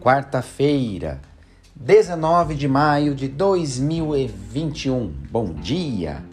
quarta-feira, 0.00 1.20
19 1.74 2.54
de 2.54 2.68
maio 2.68 3.14
de 3.14 3.26
2021. 3.26 5.12
Bom 5.30 5.52
dia! 5.52 6.24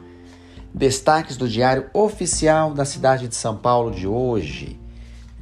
Destaques 0.71 1.35
do 1.35 1.49
Diário 1.49 1.89
Oficial 1.91 2.73
da 2.73 2.85
cidade 2.85 3.27
de 3.27 3.35
São 3.35 3.57
Paulo 3.57 3.91
de 3.91 4.07
hoje. 4.07 4.79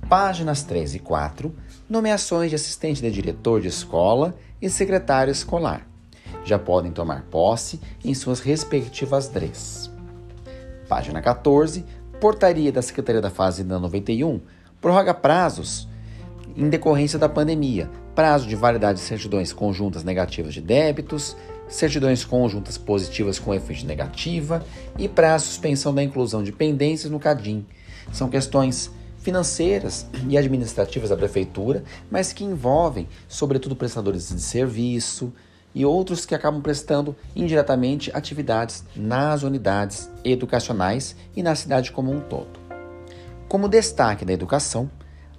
Páginas 0.08 0.64
3 0.64 0.96
e 0.96 1.00
4. 1.00 1.54
Nomeações 1.90 2.50
de 2.50 2.56
assistente 2.56 3.02
de 3.02 3.12
diretor 3.12 3.60
de 3.60 3.68
escola 3.68 4.36
e 4.62 4.70
secretário 4.70 5.32
escolar. 5.32 5.86
Já 6.46 6.58
podem 6.58 6.92
tomar 6.92 7.24
posse 7.24 7.80
em 8.06 8.14
suas 8.14 8.40
respectivas 8.40 9.28
DREs. 9.28 9.92
Página 10.88 11.22
14. 11.22 11.86
Portaria 12.22 12.72
da 12.72 12.82
Secretaria 12.82 13.22
da 13.22 13.30
Fazenda 13.30 13.78
91 13.80 14.40
prorroga 14.80 15.14
prazos 15.14 15.90
em 16.56 16.70
decorrência 16.70 17.18
da 17.18 17.28
pandemia, 17.28 17.90
prazo 18.16 18.48
de 18.48 18.56
validade 18.56 19.00
de 19.00 19.06
certidões 19.06 19.52
conjuntas 19.52 20.04
negativas 20.04 20.54
de 20.54 20.62
débitos, 20.62 21.36
certidões 21.68 22.24
conjuntas 22.24 22.78
positivas 22.78 23.40
com 23.40 23.54
efeito 23.54 23.86
negativa 23.86 24.64
e 24.98 25.08
prazo 25.08 25.46
de 25.46 25.52
suspensão 25.52 25.94
da 25.94 26.04
inclusão 26.04 26.44
de 26.44 26.52
pendências 26.52 27.12
no 27.12 27.20
CADIM. 27.20 27.66
São 28.12 28.30
questões 28.30 28.92
financeiras 29.18 30.06
e 30.28 30.38
administrativas 30.38 31.10
da 31.10 31.18
prefeitura, 31.18 31.84
mas 32.12 32.34
que 32.34 32.44
envolvem, 32.44 33.08
sobretudo, 33.28 33.76
prestadores 33.76 34.30
de 34.30 34.42
serviço 34.42 35.34
e 35.74 35.86
outros 35.86 36.26
que 36.26 36.36
acabam 36.36 36.62
prestando 36.62 37.16
indiretamente 37.36 38.12
atividades 38.14 38.84
nas 38.96 39.42
unidades 39.42 40.10
educacionais 40.24 41.16
e 41.36 41.42
na 41.42 41.56
cidade 41.56 41.92
como 41.92 42.12
um 42.12 42.20
todo. 42.20 42.60
Como 43.48 43.70
destaque 43.70 44.26
da 44.26 44.34
educação, 44.34 44.90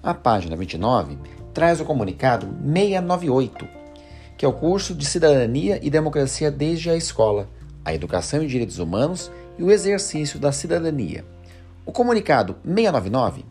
a 0.04 0.12
página 0.12 0.54
29 0.54 1.16
traz 1.54 1.80
o 1.80 1.84
comunicado 1.84 2.46
698, 2.62 3.66
que 4.36 4.44
é 4.44 4.48
o 4.48 4.52
curso 4.52 4.94
de 4.94 5.06
Cidadania 5.06 5.80
e 5.82 5.88
Democracia 5.88 6.50
desde 6.50 6.90
a 6.90 6.96
escola, 6.96 7.48
a 7.82 7.94
educação 7.94 8.42
e 8.42 8.46
direitos 8.46 8.78
humanos 8.78 9.32
e 9.58 9.62
o 9.62 9.70
exercício 9.70 10.38
da 10.38 10.52
cidadania. 10.52 11.24
O 11.86 11.92
comunicado 11.92 12.56
699 12.64 13.46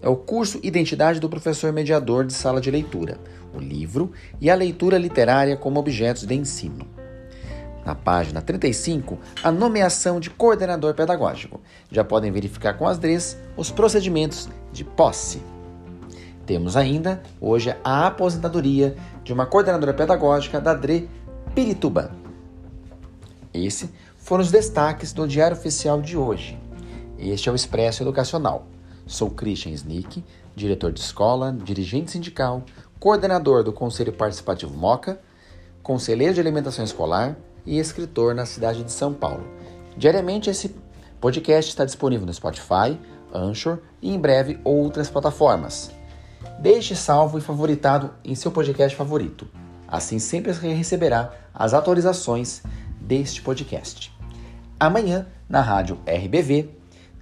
é 0.00 0.08
o 0.08 0.16
curso 0.16 0.58
Identidade 0.62 1.20
do 1.20 1.28
Professor 1.28 1.72
Mediador 1.72 2.24
de 2.24 2.32
Sala 2.32 2.60
de 2.60 2.70
Leitura, 2.70 3.18
o 3.54 3.58
livro 3.58 4.10
e 4.40 4.48
a 4.48 4.54
leitura 4.54 4.96
literária 4.96 5.56
como 5.56 5.78
objetos 5.78 6.24
de 6.24 6.34
ensino. 6.34 6.86
Na 7.84 7.94
página 7.94 8.40
35, 8.40 9.18
a 9.42 9.52
nomeação 9.52 10.18
de 10.18 10.30
coordenador 10.30 10.94
pedagógico. 10.94 11.60
Já 11.90 12.02
podem 12.02 12.32
verificar 12.32 12.74
com 12.78 12.88
as 12.88 12.96
DREs 12.96 13.36
os 13.54 13.70
procedimentos 13.70 14.48
de 14.72 14.82
posse. 14.82 15.53
Temos 16.46 16.76
ainda, 16.76 17.22
hoje, 17.40 17.74
a 17.82 18.06
aposentadoria 18.06 18.96
de 19.22 19.32
uma 19.32 19.46
coordenadora 19.46 19.94
pedagógica 19.94 20.60
da 20.60 20.74
DRE 20.74 21.08
Pirituba. 21.54 22.10
Esses 23.52 23.88
foram 24.18 24.42
os 24.42 24.50
destaques 24.50 25.12
do 25.12 25.26
Diário 25.26 25.56
Oficial 25.56 26.02
de 26.02 26.16
hoje. 26.16 26.58
Este 27.18 27.48
é 27.48 27.52
o 27.52 27.54
Expresso 27.54 28.02
Educacional. 28.02 28.66
Sou 29.06 29.30
Christian 29.30 29.72
Snick, 29.72 30.22
diretor 30.54 30.92
de 30.92 31.00
escola, 31.00 31.56
dirigente 31.64 32.10
sindical, 32.10 32.62
coordenador 32.98 33.62
do 33.62 33.72
Conselho 33.72 34.12
Participativo 34.12 34.74
MOCA, 34.76 35.20
conselheiro 35.82 36.34
de 36.34 36.40
alimentação 36.40 36.84
escolar 36.84 37.36
e 37.64 37.78
escritor 37.78 38.34
na 38.34 38.44
cidade 38.44 38.82
de 38.82 38.92
São 38.92 39.14
Paulo. 39.14 39.46
Diariamente, 39.96 40.50
esse 40.50 40.74
podcast 41.20 41.70
está 41.70 41.84
disponível 41.84 42.26
no 42.26 42.34
Spotify, 42.34 42.98
Anchor 43.32 43.78
e 44.02 44.14
em 44.14 44.18
breve 44.18 44.58
outras 44.64 45.08
plataformas. 45.08 45.90
Deixe 46.58 46.94
salvo 46.94 47.38
e 47.38 47.40
favoritado 47.40 48.10
em 48.24 48.34
seu 48.34 48.50
podcast 48.50 48.96
favorito. 48.96 49.46
Assim 49.86 50.18
sempre 50.18 50.52
receberá 50.52 51.32
as 51.52 51.74
atualizações 51.74 52.62
deste 53.00 53.42
podcast. 53.42 54.12
Amanhã, 54.78 55.26
na 55.48 55.60
rádio 55.60 55.98
RBV, 56.06 56.70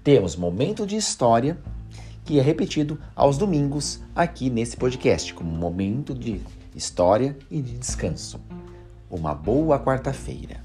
temos 0.03 0.37
Momento 0.37 0.87
de 0.87 0.97
História, 0.97 1.59
que 2.25 2.39
é 2.39 2.43
repetido 2.43 2.99
aos 3.15 3.37
domingos 3.37 4.01
aqui 4.15 4.49
nesse 4.49 4.77
podcast, 4.77 5.35
como 5.35 5.51
momento 5.51 6.15
de 6.15 6.41
história 6.75 7.37
e 7.51 7.61
de 7.61 7.77
descanso. 7.77 8.41
Uma 9.11 9.35
boa 9.35 9.79
quarta-feira. 9.79 10.61